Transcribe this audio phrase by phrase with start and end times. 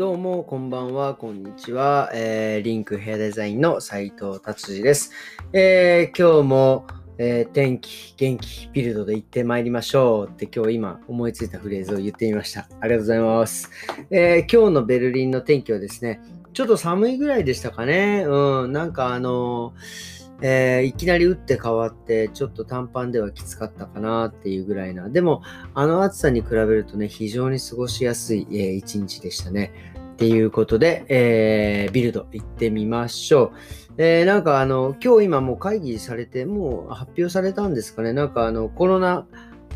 [0.00, 2.10] どうも、こんばんは、こんにちは。
[2.14, 5.12] えー、リンクヘアデザインの斉藤達治です。
[5.52, 6.86] えー、今日も、
[7.18, 12.66] えー、天気、元気、ビルドで行ってまいりましょうって今日今思いついたフレーズを言ってみました。
[12.80, 13.70] ありがとうございます。
[14.10, 16.22] えー、今日のベルリンの天気はですね、
[16.54, 18.24] ちょっと寒いぐらいでしたかね。
[18.26, 25.08] うん、なんかあのーえー、いきなり打って変わって、ちょっと短パンではきつかったかなっていうぐらいな。
[25.08, 25.42] でも、
[25.74, 29.72] あの暑さに比べるとね、非常に過ごしやすい、えー、一日でしたね。
[30.12, 33.52] っていうことで、えー、ビルド行ってみましょう。
[33.96, 38.12] えー、なんかあの、今日今もう会議されて、もう発表されたんですかね。
[38.12, 39.26] なんかあの、コロナ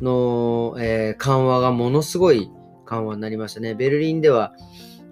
[0.00, 2.50] の、えー、緩和がものすごい
[2.86, 3.74] 緩和になりましたね。
[3.74, 4.52] ベルリンでは、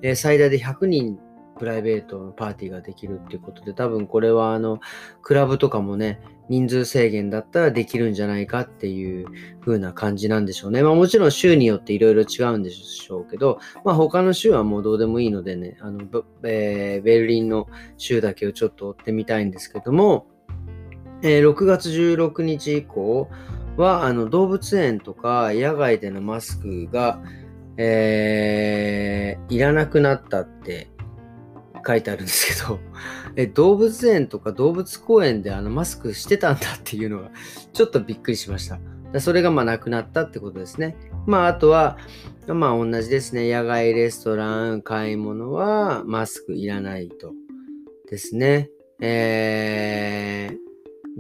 [0.03, 1.19] え、最大で100人
[1.61, 4.81] プライベートのパーティーができるっていうことで、多分これはあの、
[5.21, 6.19] クラブとかもね、
[6.49, 9.27] 人数制限だったらできるんじゃないかっていう
[9.61, 10.83] 風な感じなんでしょうね。
[10.83, 16.01] まあもちろん州によっていろいろ違うんでしょうけど、まあ他の州はもうどうでもいいのでね、あの、
[16.45, 17.69] えー、ベルリンの
[17.99, 20.29] 州だけをちょっと追ってみたいんですけども、
[21.21, 23.29] えー、6月16日以降
[23.77, 27.21] は、あの、動物園とか野外でのマスクが、
[27.77, 30.91] えー、いらなくなったって
[31.87, 32.79] 書いてあるんですけど、
[33.37, 37.31] え動物園とか動物公園であのマスクしてたんだっていうのが
[37.73, 38.79] ちょっとびっくりしました。
[39.21, 40.97] それがまあなくなったってことですね。
[41.27, 41.99] まああとは、
[42.47, 43.53] まあ同じですね。
[43.53, 47.33] 野外レストラン、買い物はマスクいらないと。
[48.09, 48.71] ですね。
[49.01, 50.70] えー、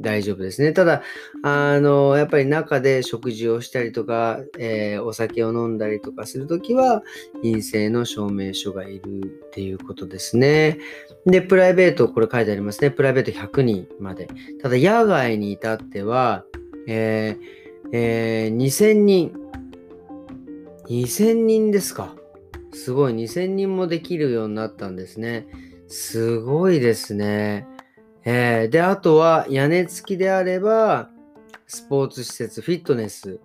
[0.00, 0.72] 大丈夫ですね。
[0.72, 1.02] ただ、
[1.42, 7.02] あの、やっぱり中で食事をしたりとか、えー、お酒を飲んだりとかするときは、
[7.42, 10.78] 陰性の証明書がいるっていうことですね。
[11.26, 12.90] で、プライベート、これ書いてありますね。
[12.90, 14.28] プライベート100人まで。
[14.62, 16.44] ただ、野外に至っては、
[16.88, 17.60] えー
[17.92, 19.34] えー、2000人。
[20.88, 22.16] 2000人ですか。
[22.72, 25.46] すごい、2000人もできるようになったんですね。
[25.88, 27.66] すごいですね。
[28.24, 31.08] えー、で、あとは屋根付きであれば、
[31.66, 33.40] スポーツ施設、フィットネス、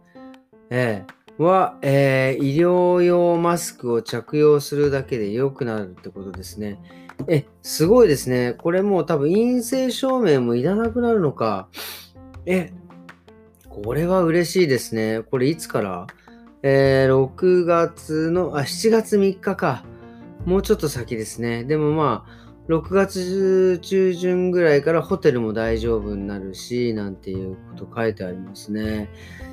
[0.70, 6.80] えー、は、えー、医療用マスクを着用するだけで良くなるってことですね。
[7.28, 8.54] え、すごいですね。
[8.58, 11.70] これもう多分陰性証明もいらなくなるのか。
[12.46, 12.74] え、
[13.70, 15.22] これは嬉しいですね。
[15.30, 16.08] これいつから？
[16.64, 19.86] えー、6月の、あ、7月3日か。
[20.46, 21.64] もうちょっと先ですね。
[21.64, 29.10] でもまあ、6月中旬ぐらいからホテルも大丈夫になるし、なんていうこと書いてありますね。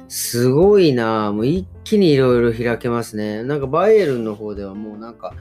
[0.09, 3.43] すごいなもう一気にいろいろ開けますね。
[3.43, 5.35] なんかバイエルンの方ではもうなんか、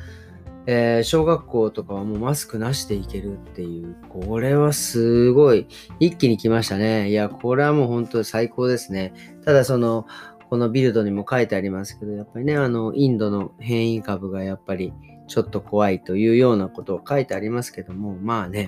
[0.66, 5.68] えー、小学校とかはもうマスクなしでいけるっていう、これはすごい、
[6.00, 7.10] 一気に来ましたね。
[7.10, 9.14] いや、これはもう本当に最高ですね。
[9.46, 10.06] ただその、
[10.50, 14.94] このビルドにも書いてありますけど、やっぱりね、あの、インドの変異株がやっぱり、
[15.32, 18.68] ちょっと怖いというようなことを書いてありますけども、まあね、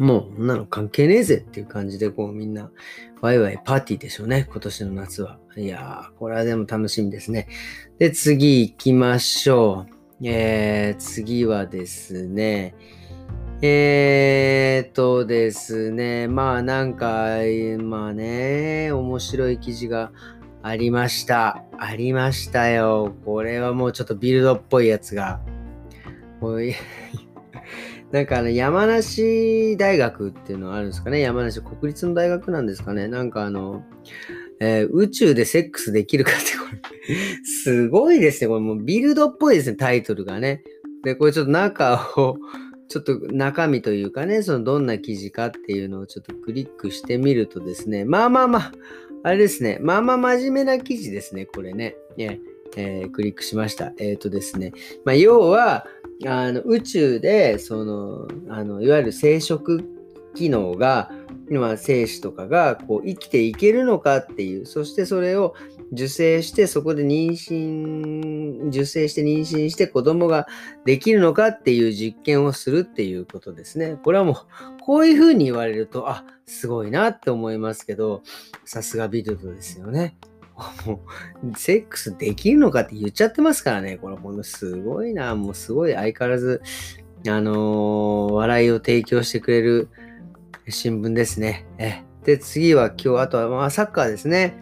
[0.00, 2.72] もう、こんなの関係ねえぜっていう感じで、こうみんな、
[3.20, 5.38] ワイワイパーティーでしょうね、今年の夏は。
[5.56, 7.46] いやー、これはでも楽しみですね。
[7.98, 10.26] で、次行きましょう。
[10.26, 12.74] えー、次はですね、
[13.62, 17.36] えーとですね、まあなんか、
[17.80, 20.10] まあね、面白い記事が
[20.64, 21.62] ありました。
[21.78, 23.14] ありましたよ。
[23.24, 25.40] これはもうちょっとビルドっぽいやつが
[26.40, 26.60] もう
[28.12, 31.20] なんかあの山梨大学っていうのはあるんですかね？
[31.20, 33.06] 山梨国立の大学なんですかね？
[33.06, 33.84] なんかあの、
[34.58, 36.80] えー、宇宙でセックスできるかってこれ
[37.44, 38.48] すごいですね。
[38.48, 40.62] これもうビルドっぽいですね、タイトルがね。
[41.04, 42.36] で、これちょっと中を、
[42.88, 48.72] ちょっと中身というかね、そのどんな記事かっていうのをちょっとクリックしてみるとですね、まあまあまあ、
[49.22, 51.96] あれですね、まあまあ真面目な記事ですね、これね。
[52.16, 52.40] ね
[52.76, 53.92] えー、クリックしました。
[53.98, 54.72] えっ、ー、とですね、
[55.04, 55.86] まあ要は、
[56.26, 59.86] あの宇宙でそのあのいわゆる生殖
[60.34, 61.10] 機能が
[61.50, 65.54] 今精子とかがこう生きていけるのかっていうそしてそれを
[65.92, 70.46] 受精してそこで妊娠受精して妊娠して子供が
[70.84, 74.36] できるのかっていう実験をするっていうことですねこれはもう
[74.82, 78.22] こういうふうに言われるとあすごいなって思いますけど
[78.64, 80.16] さすがビルドですよね
[80.86, 81.00] も
[81.42, 83.96] う、セックスできるのかって言っちゃってますからね。
[83.96, 85.34] これ、ほんとすごいな。
[85.34, 86.62] もうすごい相変わらず、
[87.28, 89.88] あのー、笑いを提供してくれる
[90.68, 91.66] 新聞ですね。
[91.78, 94.54] えで、次は今日、あとは、まあ、サッカーですね。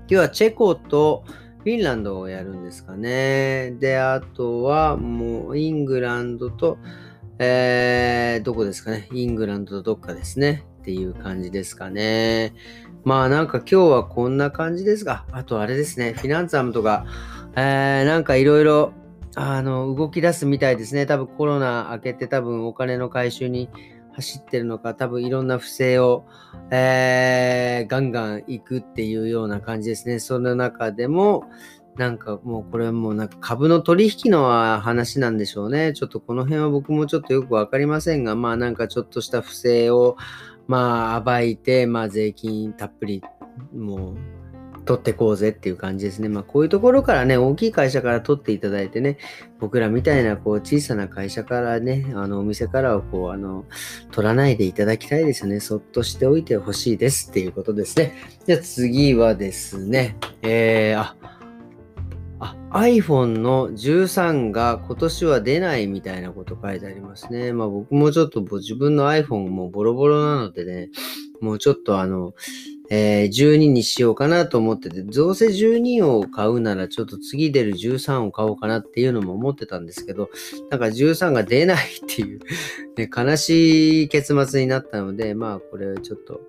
[0.00, 1.24] 今日はチェコと
[1.58, 3.72] フィンランドをやるんですかね。
[3.72, 6.78] で、あとはもうイングランドと、
[7.38, 9.08] えー、どこですかね。
[9.12, 10.64] イングランドとどっかですね。
[10.88, 12.54] っていう感じですかね。
[13.04, 17.04] まあなんか今日はこんな感じですが、あとあれですね、フィナンツァムとか、
[17.56, 18.94] えー、なんかいろいろ
[19.34, 21.04] あの、動き出すみたいですね。
[21.04, 23.68] 多分コロナ明けて多分お金の回収に
[24.14, 26.24] 走ってるのか、多分いろんな不正を、
[26.70, 30.20] えー、ガンガン行くっていうような感じですね。
[30.20, 31.50] その中でも、
[31.98, 35.92] なんかもうこれはもうなんか株の取引の話なんでしょうね。
[35.92, 40.16] ちょっとこの辺は僕もちょっとよくわかりませんが、まあなんかちょっとした不正を
[40.68, 43.22] まあ暴いて、まあ税金たっぷり
[43.74, 44.16] もう
[44.84, 46.28] 取ってこうぜっていう感じですね。
[46.30, 49.18] まあこういうところからね、大きい会社から取っていただいてね、
[49.60, 53.66] 僕らみたいなこう小さな会社からね、あのお店からはこう、あの、
[54.12, 55.60] 取らないでいただきたいですよね。
[55.60, 58.14] そっとしておいてほしいですっていうことですね。
[58.46, 61.16] じゃあ次はですね、えー、あ、
[62.70, 67.52] iPhone の13が今年は出ないみたいなこと書いてありますね。
[67.52, 70.90] まあ僕もちょっと自分の iPhone もボロボロなのでね、
[71.40, 72.34] もうちょっとあの、
[72.90, 80.28] えー、12にしようかなと思ってて、どうせ12を買うならちょっと次出る13を買おうかなっていうのも思ってたんですけど、
[80.70, 82.40] なんか13が出ないっていう
[82.96, 86.40] ね、悲しい結末になったので、まあこれはちょっと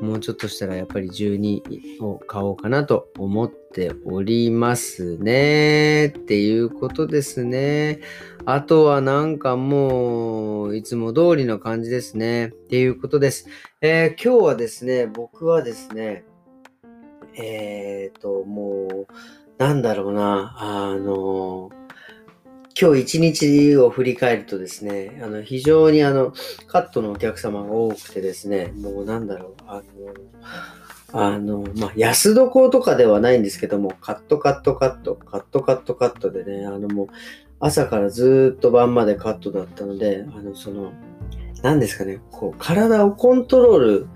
[0.00, 6.06] もうちょっとしたらやっぱり12を買おうかなと思っておりますね。
[6.06, 8.00] っていうことですね。
[8.44, 12.48] あとはなんかもういつも通りの感じですね。
[12.48, 13.48] っていうことです。
[13.80, 16.24] えー、今日はですね、僕はですね、
[17.34, 19.12] えっ、ー、と、もう、
[19.58, 21.70] なんだろうな、あの
[22.78, 26.34] 今日一日を振り返るとですね、あの、非常にあの、
[26.66, 29.82] カットのお客様が多くてですね、もうなんだろう、あ
[31.14, 37.08] の、あの、まあ、安床とかではないんですけども、カットカットカット、カットカットカットでね、あのもう、
[37.60, 40.92] 朝からずっと晩までカットだったので、あの、その、
[41.62, 44.06] 何ですかね、こう、体をコントロール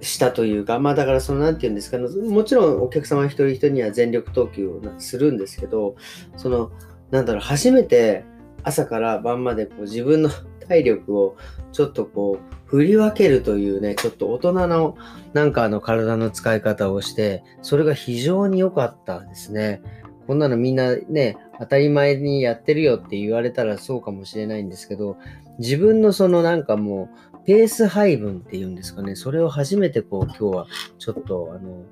[0.00, 5.94] したというか、まあだからその、なんて言うんですか、ねもちろんお客様一人一人には全力投球をするんですけど、
[6.36, 6.72] その、
[7.10, 8.24] なんだろう、初めて
[8.62, 10.30] 朝から晩までこう自分の
[10.68, 11.36] 体力を
[11.72, 14.96] ちょっとこう振り分けるというね、ちょっと大人の
[15.32, 19.80] なんかあの体の使い方をして、それが非常に良かったですね。
[20.26, 25.16] こんなのみんなね、当たり前にやってるよって言われたらそうかもしれないんですけど、
[25.58, 30.66] 自分のそのなんかもう、ペース配分っていうんですかね、それを初めてこう今日は
[30.98, 31.82] ちょっとあの、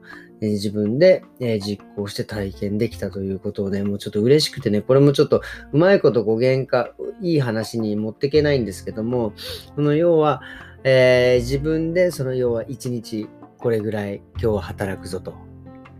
[0.40, 5.40] え自分で、え実行して体験できたということをね、もうちょっと嬉しくてね、これもちょっと
[5.72, 6.90] うまいこと語源化、
[7.20, 9.32] いい話に持っていけないんですけども、
[9.74, 10.42] その要は、
[10.84, 13.28] えー、自分でその要は一日
[13.58, 15.34] これぐらい今日は働くぞと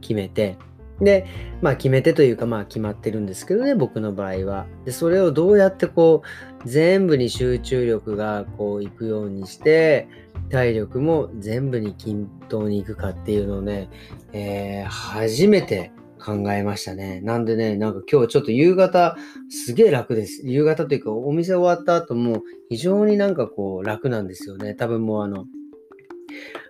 [0.00, 0.59] 決めて、
[1.00, 1.27] で、
[1.61, 4.67] まあ決めてというかまあ決まってるんですけどね、僕の場合は。
[4.85, 6.23] で、それをどうやってこ
[6.65, 10.09] う、全部に集中力がこういくようにして、
[10.49, 13.89] 体力も全部に均等にいくかっていうのをね、
[14.33, 17.21] えー、初めて考えましたね。
[17.21, 19.17] なんでね、なんか今日ちょっと夕方、
[19.49, 20.43] すげえ楽です。
[20.45, 24.75] 夕方というか、お店終わった後も非常になんかこう楽なんですよね。
[24.75, 25.47] 多分もうあの、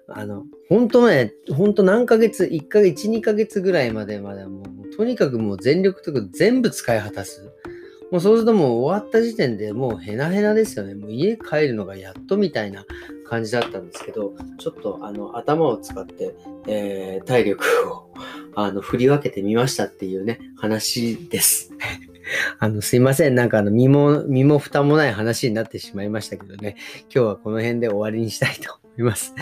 [0.09, 7.53] あの、本当ね、本当何ヶ月、1ヶ月、1、2ヶ月ぐらいまでまでもう、とにかくもう全力とか全部使い果たす。
[8.13, 10.95] もうそうするともう終わった時点でもうヘナヘナですよね。
[10.95, 12.85] もう家帰るのがやっとみたいな
[13.29, 16.35] 感じだったんですけど、ちょっとあの頭を使って、
[16.67, 18.11] えー、体力を
[18.55, 21.73] あの振り分けてみましたっていうね、話です。
[22.59, 23.35] あの、すいません。
[23.35, 26.77] なんかあの、身も、身も蓋もない話になってしまいましたけどね。
[27.03, 29.35] 今日はこの辺で終わりにしたいと思います。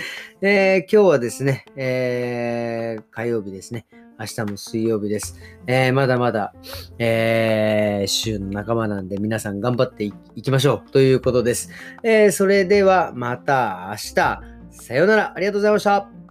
[0.43, 3.87] えー、今日はですね、えー、火曜日ですね。
[4.19, 5.37] 明日も水曜日です。
[5.67, 6.55] えー、まだまだ、
[6.99, 11.71] えー、週の仲間なんで皆さん頑張っていきましょうということです。
[12.03, 14.41] えー、それではまた明日。
[14.71, 15.33] さようなら。
[15.35, 16.24] ありがとうございました。